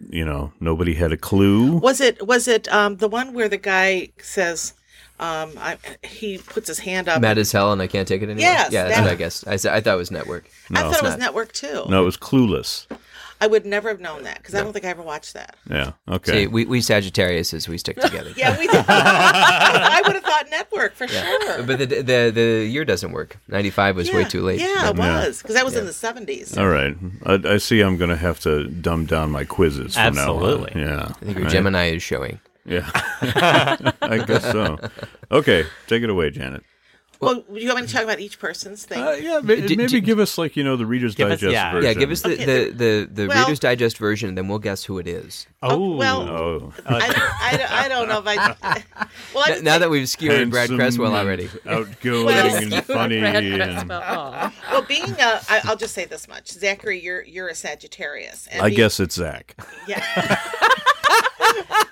[0.08, 1.76] you know, nobody had a clue.
[1.76, 4.72] Was it was it um, the one where the guy says
[5.20, 7.20] um, I, he puts his hand up?
[7.20, 8.40] Mad as hell, and I can't take it anymore.
[8.40, 9.46] Yes, yeah, that's that- what I guess.
[9.46, 10.48] I I thought it was network.
[10.70, 11.18] I thought it was not.
[11.18, 11.84] network too.
[11.88, 12.86] No, it was clueless.
[13.40, 15.56] I would never have known that because I don't think I ever watched that.
[15.70, 15.92] Yeah.
[16.08, 16.32] Okay.
[16.32, 18.32] See, we we Sagittariuses, we stick together.
[18.36, 18.84] Yeah, we did.
[18.88, 21.62] I would have thought network for sure.
[21.64, 23.36] But the, the the year doesn't work.
[23.48, 24.60] Ninety five was way too late.
[24.60, 25.18] Yeah, it Yeah.
[25.26, 26.56] was because that was in the seventies.
[26.56, 26.96] All right.
[27.24, 27.80] I, I see.
[27.80, 29.94] I'm going to have to dumb down my quizzes.
[29.94, 30.72] From Absolutely.
[30.80, 30.98] Now on.
[30.98, 31.04] Yeah.
[31.08, 31.52] I think your Right?
[31.52, 32.40] Gemini is showing.
[32.64, 32.90] Yeah.
[34.02, 34.78] I guess so.
[35.30, 36.62] Okay, take it away, Janet.
[37.20, 39.02] Well, do you want me to talk about each person's thing?
[39.02, 41.40] Uh, yeah, maybe, Did- maybe did- give us like you know the Reader's Give us-
[41.40, 41.72] Digest yeah.
[41.72, 41.88] version.
[41.88, 44.58] Yeah, give us the Okay, the, the, the well- Reader's Digest version, and then we'll
[44.58, 45.46] guess who it is.
[45.62, 48.84] Oh, well, Oh, I, I, I don't know if I.
[49.34, 51.48] Well, I N- now that we've skewered Brad handsome Cresswell already.
[51.66, 53.20] outgoing Well, and funny.
[53.20, 57.54] Brad and- well, being a, I, I'll just say this much, Zachary, you're you're a
[57.54, 58.46] Sagittarius.
[58.50, 59.54] And I being- guess it's Zak.
[59.88, 60.42] Yeah.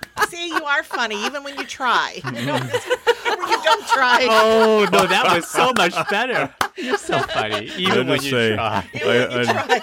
[0.44, 2.20] See, you are funny even when you try.
[2.34, 2.36] Mm-hmm.
[2.36, 4.26] You don't, you don't try.
[4.28, 6.52] oh no, that was so much better.
[6.76, 8.86] You're so funny, even when you say, try.
[8.94, 9.80] Even when you I, try.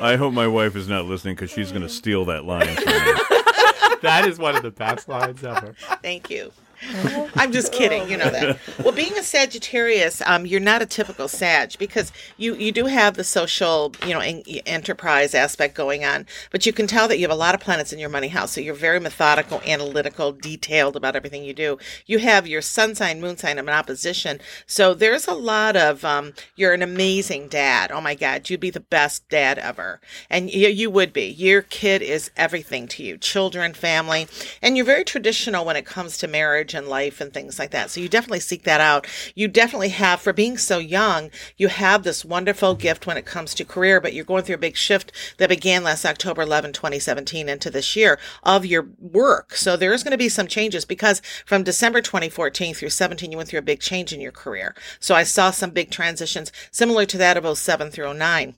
[0.00, 2.66] I, I hope my wife is not listening because she's going to steal that line
[2.66, 3.12] from me.
[4.02, 5.74] That is one of the best lines ever.
[6.02, 6.52] Thank you.
[7.34, 8.08] I'm just kidding.
[8.08, 8.58] You know that.
[8.82, 13.14] Well, being a Sagittarius, um, you're not a typical Sag because you you do have
[13.14, 17.22] the social, you know, en- enterprise aspect going on, but you can tell that you
[17.22, 18.52] have a lot of planets in your money house.
[18.52, 21.78] So you're very methodical, analytical, detailed about everything you do.
[22.04, 26.34] You have your sun sign, moon sign in opposition, so there's a lot of um,
[26.56, 27.90] you're an amazing dad.
[27.90, 31.26] Oh my God, you'd be the best dad ever, and you, you would be.
[31.26, 34.26] Your kid is everything to you, children, family,
[34.60, 37.90] and you're very traditional when it comes to marriage and life and things like that.
[37.90, 39.06] So you definitely seek that out.
[39.34, 43.54] You definitely have, for being so young, you have this wonderful gift when it comes
[43.54, 47.48] to career, but you're going through a big shift that began last October 11, 2017
[47.48, 49.54] into this year of your work.
[49.54, 53.48] So there's going to be some changes because from December 2014 through 17, you went
[53.48, 54.74] through a big change in your career.
[55.00, 58.56] So I saw some big transitions similar to that of 07 through 09.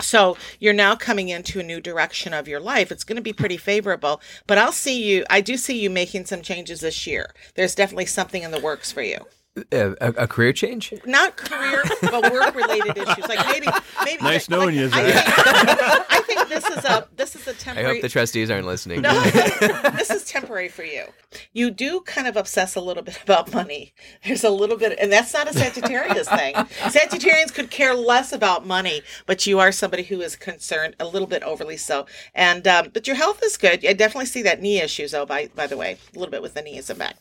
[0.00, 2.90] So you're now coming into a new direction of your life.
[2.90, 5.24] It's going to be pretty favorable, but I'll see you.
[5.30, 7.32] I do see you making some changes this year.
[7.54, 9.26] There's definitely something in the works for you.
[9.70, 10.94] A, a career change?
[11.04, 13.28] Not career, but work related issues.
[13.28, 13.66] Like maybe,
[14.02, 14.22] maybe.
[14.22, 17.86] Nice like, knowing you, I think, I think this is a this is a temporary.
[17.90, 19.02] I hope the trustees aren't listening.
[19.02, 21.04] No, this is temporary for you.
[21.52, 23.92] You do kind of obsess a little bit about money.
[24.24, 26.54] There's a little bit, and that's not a Sagittarius thing.
[26.54, 31.28] Sagittarians could care less about money, but you are somebody who is concerned a little
[31.28, 32.06] bit overly so.
[32.34, 33.84] And um, but your health is good.
[33.84, 35.26] I definitely see that knee issues, though.
[35.26, 37.16] By by the way, a little bit with the knees and back.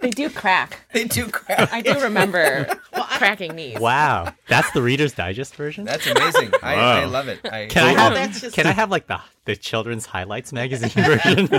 [0.00, 0.80] They do crack.
[0.92, 1.72] They do crack.
[1.72, 3.78] I do remember cracking knees.
[3.80, 5.84] Wow, that's the Reader's Digest version.
[5.86, 6.50] That's amazing.
[6.62, 7.40] I, I love it.
[7.50, 8.12] I, Can I have?
[8.14, 11.48] that's just- Can I have like the the children's highlights magazine version?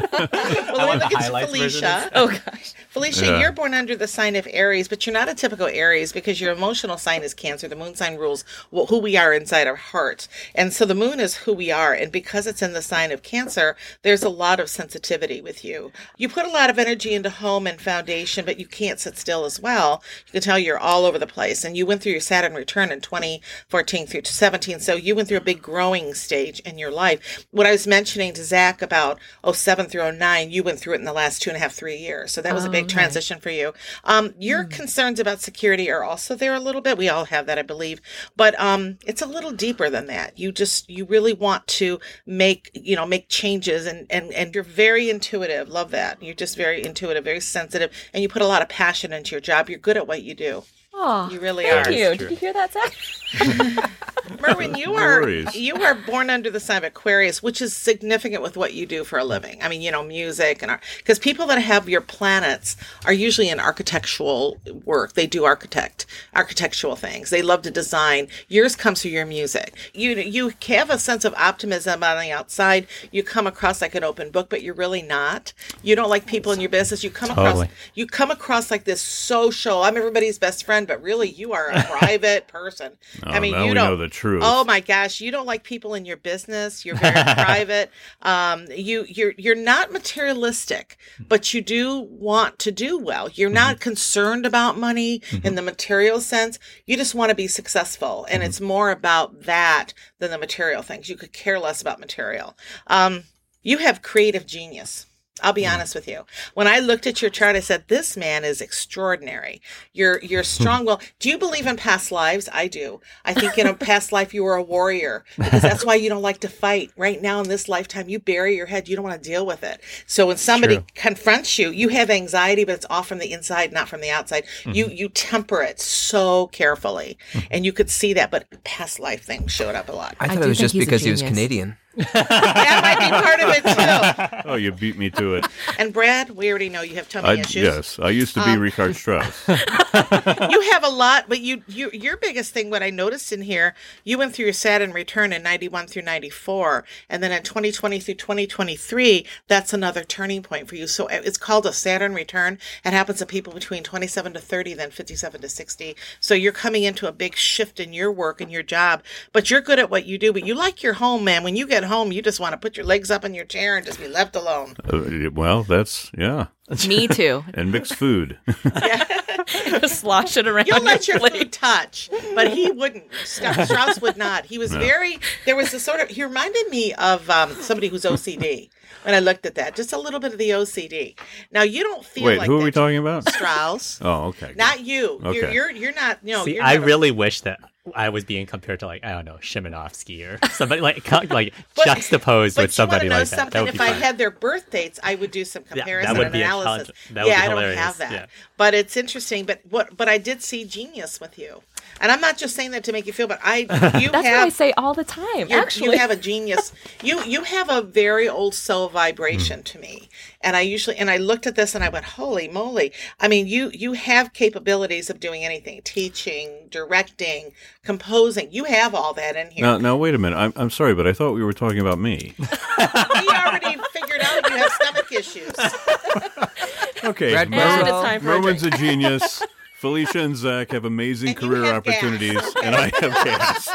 [0.74, 2.12] Well, want let the me get to version Felicia.
[2.16, 2.74] Oh gosh.
[2.90, 3.40] Felicia, Yeah.
[3.40, 6.52] you're born under the sign of Aries, but you're not a typical Aries because your
[6.52, 7.68] emotional sign is Cancer.
[7.68, 10.28] The moon sign rules who we are inside our heart.
[10.56, 11.94] And so the moon is who we are.
[11.94, 15.92] And because it's in the sign of Cancer, there's a lot of sensitivity with you.
[16.18, 19.46] You put a lot of energy into home and foundation, but you can't sit still
[19.46, 20.02] as well.
[20.28, 21.64] You can tell you're all over the place.
[21.64, 24.80] And you went through your Saturn return in 2014 through 17.
[24.80, 27.46] So you went through a big growing stage in your life.
[27.52, 29.20] What I was mentioning to Zak about
[29.52, 31.98] 07 through 09, you went through it in the last two and a half, three
[31.98, 32.32] years.
[32.32, 33.74] So that was a big transition for you.
[34.04, 37.00] Um, your concerns about security are also there a little bit.
[37.00, 38.00] We all have that, I believe,
[38.36, 40.38] but um, it's a little deeper than that.
[40.38, 44.64] You just you really want to make you know make changes, and and and you're
[44.64, 45.68] very intuitive.
[45.68, 46.22] Love that.
[46.22, 49.42] You're just very intuitive, very sensitive, and you put a lot of passion into your
[49.42, 49.68] job.
[49.68, 50.64] You're good at what you do.
[50.94, 51.92] Oh, You really thank are.
[51.92, 52.16] you.
[52.16, 52.94] Did you hear that, Zak?
[54.42, 55.56] Merwin, you are worries.
[55.56, 59.04] you are born under the sign of Aquarius, which is significant with what you do
[59.04, 59.62] for a living.
[59.62, 60.82] I mean, you know, music and art.
[60.98, 62.76] Because people that have your planets
[63.06, 65.14] are usually in architectural work.
[65.14, 67.30] They do architect architectural things.
[67.32, 68.28] They love to design.
[68.48, 69.74] Yours comes through your music.
[69.94, 72.86] You you have a sense of optimism on the outside.
[73.12, 75.54] You come across like an open book, but you're really not.
[75.82, 77.04] You don't like people in your business.
[77.04, 77.50] You come Totally.
[77.50, 79.84] across you come across like this social.
[79.84, 82.94] I'm everybody's best friend, but really you are a private person.
[83.24, 84.42] I Oh, mean, you don't know the truth.
[84.46, 86.86] Oh my gosh, you don't like people in your business.
[86.86, 87.92] You're very private.
[88.22, 93.30] Um, you you're you're not materialistic, but you do want to do well.
[93.30, 96.60] You're not concerned about money in the material sense.
[96.86, 101.10] You just want to be successful, and it's more about that than the material things.
[101.10, 102.58] You could care less about material.
[102.88, 103.24] Um,
[103.62, 105.06] you have creative genius.
[105.42, 105.74] I'll be mm.
[105.74, 106.26] honest with you.
[106.54, 109.62] When I looked at your chart, I said, "This man is extraordinary.
[109.92, 110.62] You're you're hmm.
[110.62, 110.86] strong.
[110.86, 112.48] well, do you believe in past lives?
[112.54, 113.02] I do.
[113.26, 116.22] I think in a past life you were a warrior because that's why you don't
[116.22, 116.92] like to fight.
[116.96, 118.88] Right now in this lifetime, you bury your head.
[118.88, 119.82] You don't want to deal with it.
[120.06, 120.86] So when somebody True.
[120.94, 124.46] confronts you, you have anxiety, but it's all from the inside, not from the outside.
[124.66, 124.96] You mm-hmm.
[124.96, 127.48] you temper it so carefully, mm-hmm.
[127.50, 128.30] and you could see that.
[128.30, 130.16] But past life things showed up a lot.
[130.20, 131.24] I I thought do it was just because he was.
[131.24, 131.78] Canadian.
[131.96, 134.50] That might be part of it too.
[134.50, 135.46] Oh, you beat me to it.
[135.78, 137.56] And Brad, we already know you have tummy I, issues.
[137.64, 139.48] yes, I used to be Um, Richard Strauss.
[139.48, 142.70] you have a lot, but you, you your biggest thing.
[142.70, 146.02] What I noticed in here, you went through your Saturn return in ninety one through
[146.02, 150.68] ninety four, and then in twenty twenty through twenty twenty three, that's another turning point
[150.68, 150.88] for you.
[150.88, 152.58] So uh, it's called a Saturn return.
[152.84, 155.96] It happens to people between twenty seven to thirty, then fifty seven to sixty.
[156.20, 159.62] So you're coming into a big shift in your work and your job, but you're
[159.62, 160.34] good at what you do.
[160.34, 161.44] But you like your home, man.
[161.44, 163.78] When you get home, you just want to put your legs up in your chair
[163.78, 164.76] and just be left alone.
[164.84, 166.48] Uh, well, that's yeah,
[166.88, 167.44] Me too.
[167.54, 168.38] and mixed food.
[169.88, 170.68] Slosh it around.
[170.68, 171.34] You'll let your plate.
[171.34, 173.06] food touch, but he wouldn't.
[173.26, 174.46] Strauss would not.
[174.46, 175.20] He was very.
[175.46, 176.10] There was a sort of.
[176.10, 178.70] He reminded me of um, somebody who's OCD.
[179.04, 181.20] When I looked at that, just a little bit of the OCD.
[181.52, 183.28] Now you don't feel Wait, like who are that, we talking about?
[183.28, 184.00] Strauss.
[184.02, 184.54] Oh, okay.
[184.56, 185.20] Not you.
[185.24, 186.24] You're, you're you're not.
[186.24, 186.46] No.
[186.46, 187.60] See, you're I not a- really wish that
[187.94, 191.86] I was being compared to like I don't know Szymanowski or somebody like like But-
[191.86, 193.52] juxtaposed But with somebody want to know like that.
[193.52, 194.02] That If be I fun.
[194.02, 196.92] had their birth dates, I would do some that comparison would and analysis.
[197.12, 198.12] That would yeah, I don't have that.
[198.12, 198.26] Yeah.
[198.58, 199.46] But it's interesting.
[199.46, 199.98] But what?
[199.98, 201.62] But I did see genius with you,
[202.02, 203.28] and I'm not just saying that to make you feel.
[203.28, 203.58] But I,
[204.00, 204.38] you That's have.
[204.40, 205.52] what I say all the time.
[205.52, 206.74] Actually, you have a genius.
[207.02, 209.64] You you have a very old soul vibration Hmm.
[209.64, 210.10] to me,
[210.42, 213.48] and I usually and I looked at this and I went, "Holy moly!" I mean,
[213.48, 217.52] you you have capabilities of doing anything: teaching, directing,
[217.84, 218.52] composing.
[218.52, 219.64] You have all that in here.
[219.66, 220.38] Now, now, wait a minute.
[220.38, 222.34] I'm, I'm sorry, but I thought we were talking about me.
[222.78, 225.54] We already figured out you have stomach issues.
[227.04, 229.44] Okay, Brad Merwin- And it's time for a Merwin's a genius.
[229.84, 231.96] Felicia and Zak have amazing And career have gas.
[232.02, 233.68] opportunities, and I have gas.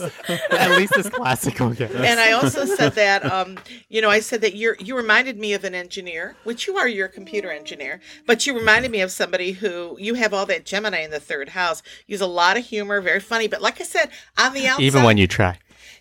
[0.50, 1.74] At least it's classical.
[1.74, 1.88] Yeah.
[1.88, 3.58] and I also said that, um,
[3.90, 6.88] you know, I said that you're you reminded me of an engineer, which you are.
[6.88, 10.64] You're a computer engineer, but you reminded me of somebody who you have all that
[10.64, 11.82] Gemini in the third house.
[12.06, 13.48] Use a lot of humor, very funny.
[13.48, 14.08] But like I said,
[14.38, 15.58] on the outside, Even when you try.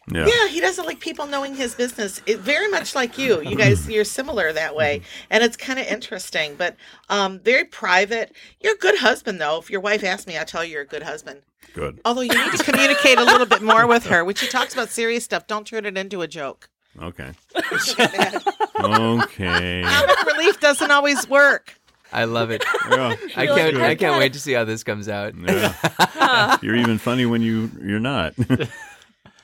[0.09, 0.25] Yeah.
[0.25, 2.21] Yeah, he doesn't like people knowing his business.
[2.25, 3.41] It, very much like you.
[3.41, 6.55] You guys, you're similar that way, and it's kind of interesting.
[6.55, 6.75] But
[7.09, 8.33] um, very private.
[8.61, 9.57] You're a good husband, though.
[9.59, 11.41] If your wife asks me, I'll tell you you're a good husband.
[11.73, 11.99] Good.
[12.05, 14.23] Although you need to communicate a little bit more with her.
[14.23, 16.69] When she talks about serious stuff, don't turn it into a joke.
[17.01, 17.31] Okay.
[17.53, 18.47] Comic
[19.29, 19.83] Okay.
[20.25, 21.79] relief doesn't always work.
[22.13, 22.63] I love it.
[22.89, 23.15] Yeah.
[23.35, 23.77] I can't.
[23.77, 25.33] I "I've can't wait to see how this comes out.
[25.35, 26.57] Yeah.
[26.61, 28.33] You're even funny when you you're not.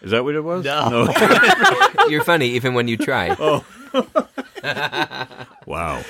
[0.03, 0.63] Is that what it was?
[0.65, 1.07] No.
[2.09, 3.35] You're funny even when you try.
[3.39, 3.65] Oh.
[5.65, 6.03] wow.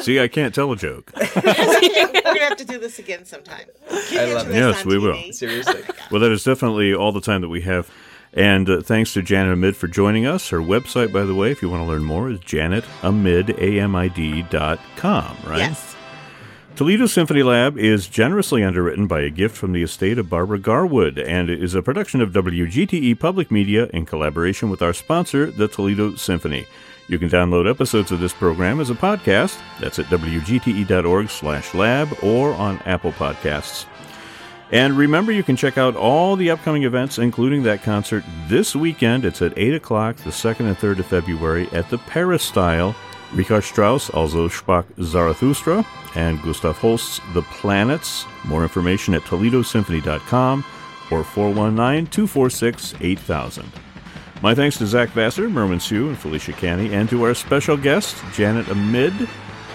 [0.00, 1.10] See, I can't tell a joke.
[1.16, 3.64] We're gonna have to do this again sometime.
[4.10, 4.50] Get I love it.
[4.52, 5.02] this Yes, we TV.
[5.26, 5.32] will.
[5.32, 5.82] Seriously.
[6.10, 7.90] Well, that is definitely all the time that we have.
[8.32, 10.50] And uh, thanks to Janet Amid for joining us.
[10.50, 14.78] Her website, by the way, if you want to learn more, is janetamid, A-M-I-D dot
[14.96, 15.58] com, right?
[15.58, 15.89] Yes.
[16.80, 21.18] Toledo Symphony Lab is generously underwritten by a gift from the estate of Barbara Garwood
[21.18, 26.14] and is a production of WGTE Public Media in collaboration with our sponsor, the Toledo
[26.14, 26.64] Symphony.
[27.06, 29.60] You can download episodes of this program as a podcast.
[29.78, 33.84] That's at wgte.org slash lab or on Apple Podcasts.
[34.72, 39.26] And remember, you can check out all the upcoming events, including that concert this weekend.
[39.26, 42.96] It's at 8 o'clock, the 2nd and 3rd of February, at the Peristyle.
[43.32, 48.24] Richard Strauss, also sprach Zarathustra, and Gustav Holst's The Planets.
[48.44, 50.64] More information at ToledoSymphony.com
[51.10, 53.72] or 419 246 8000.
[54.42, 58.16] My thanks to Zak Vassar, Merwin Siu, and Felicia Canny, and to our special guest,
[58.32, 59.12] Janet Amid.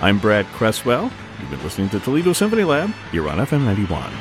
[0.02, 1.12] I'm Brad Cresswell.
[1.40, 4.12] You've been listening to Toledo Symphony Lab here on FM 91.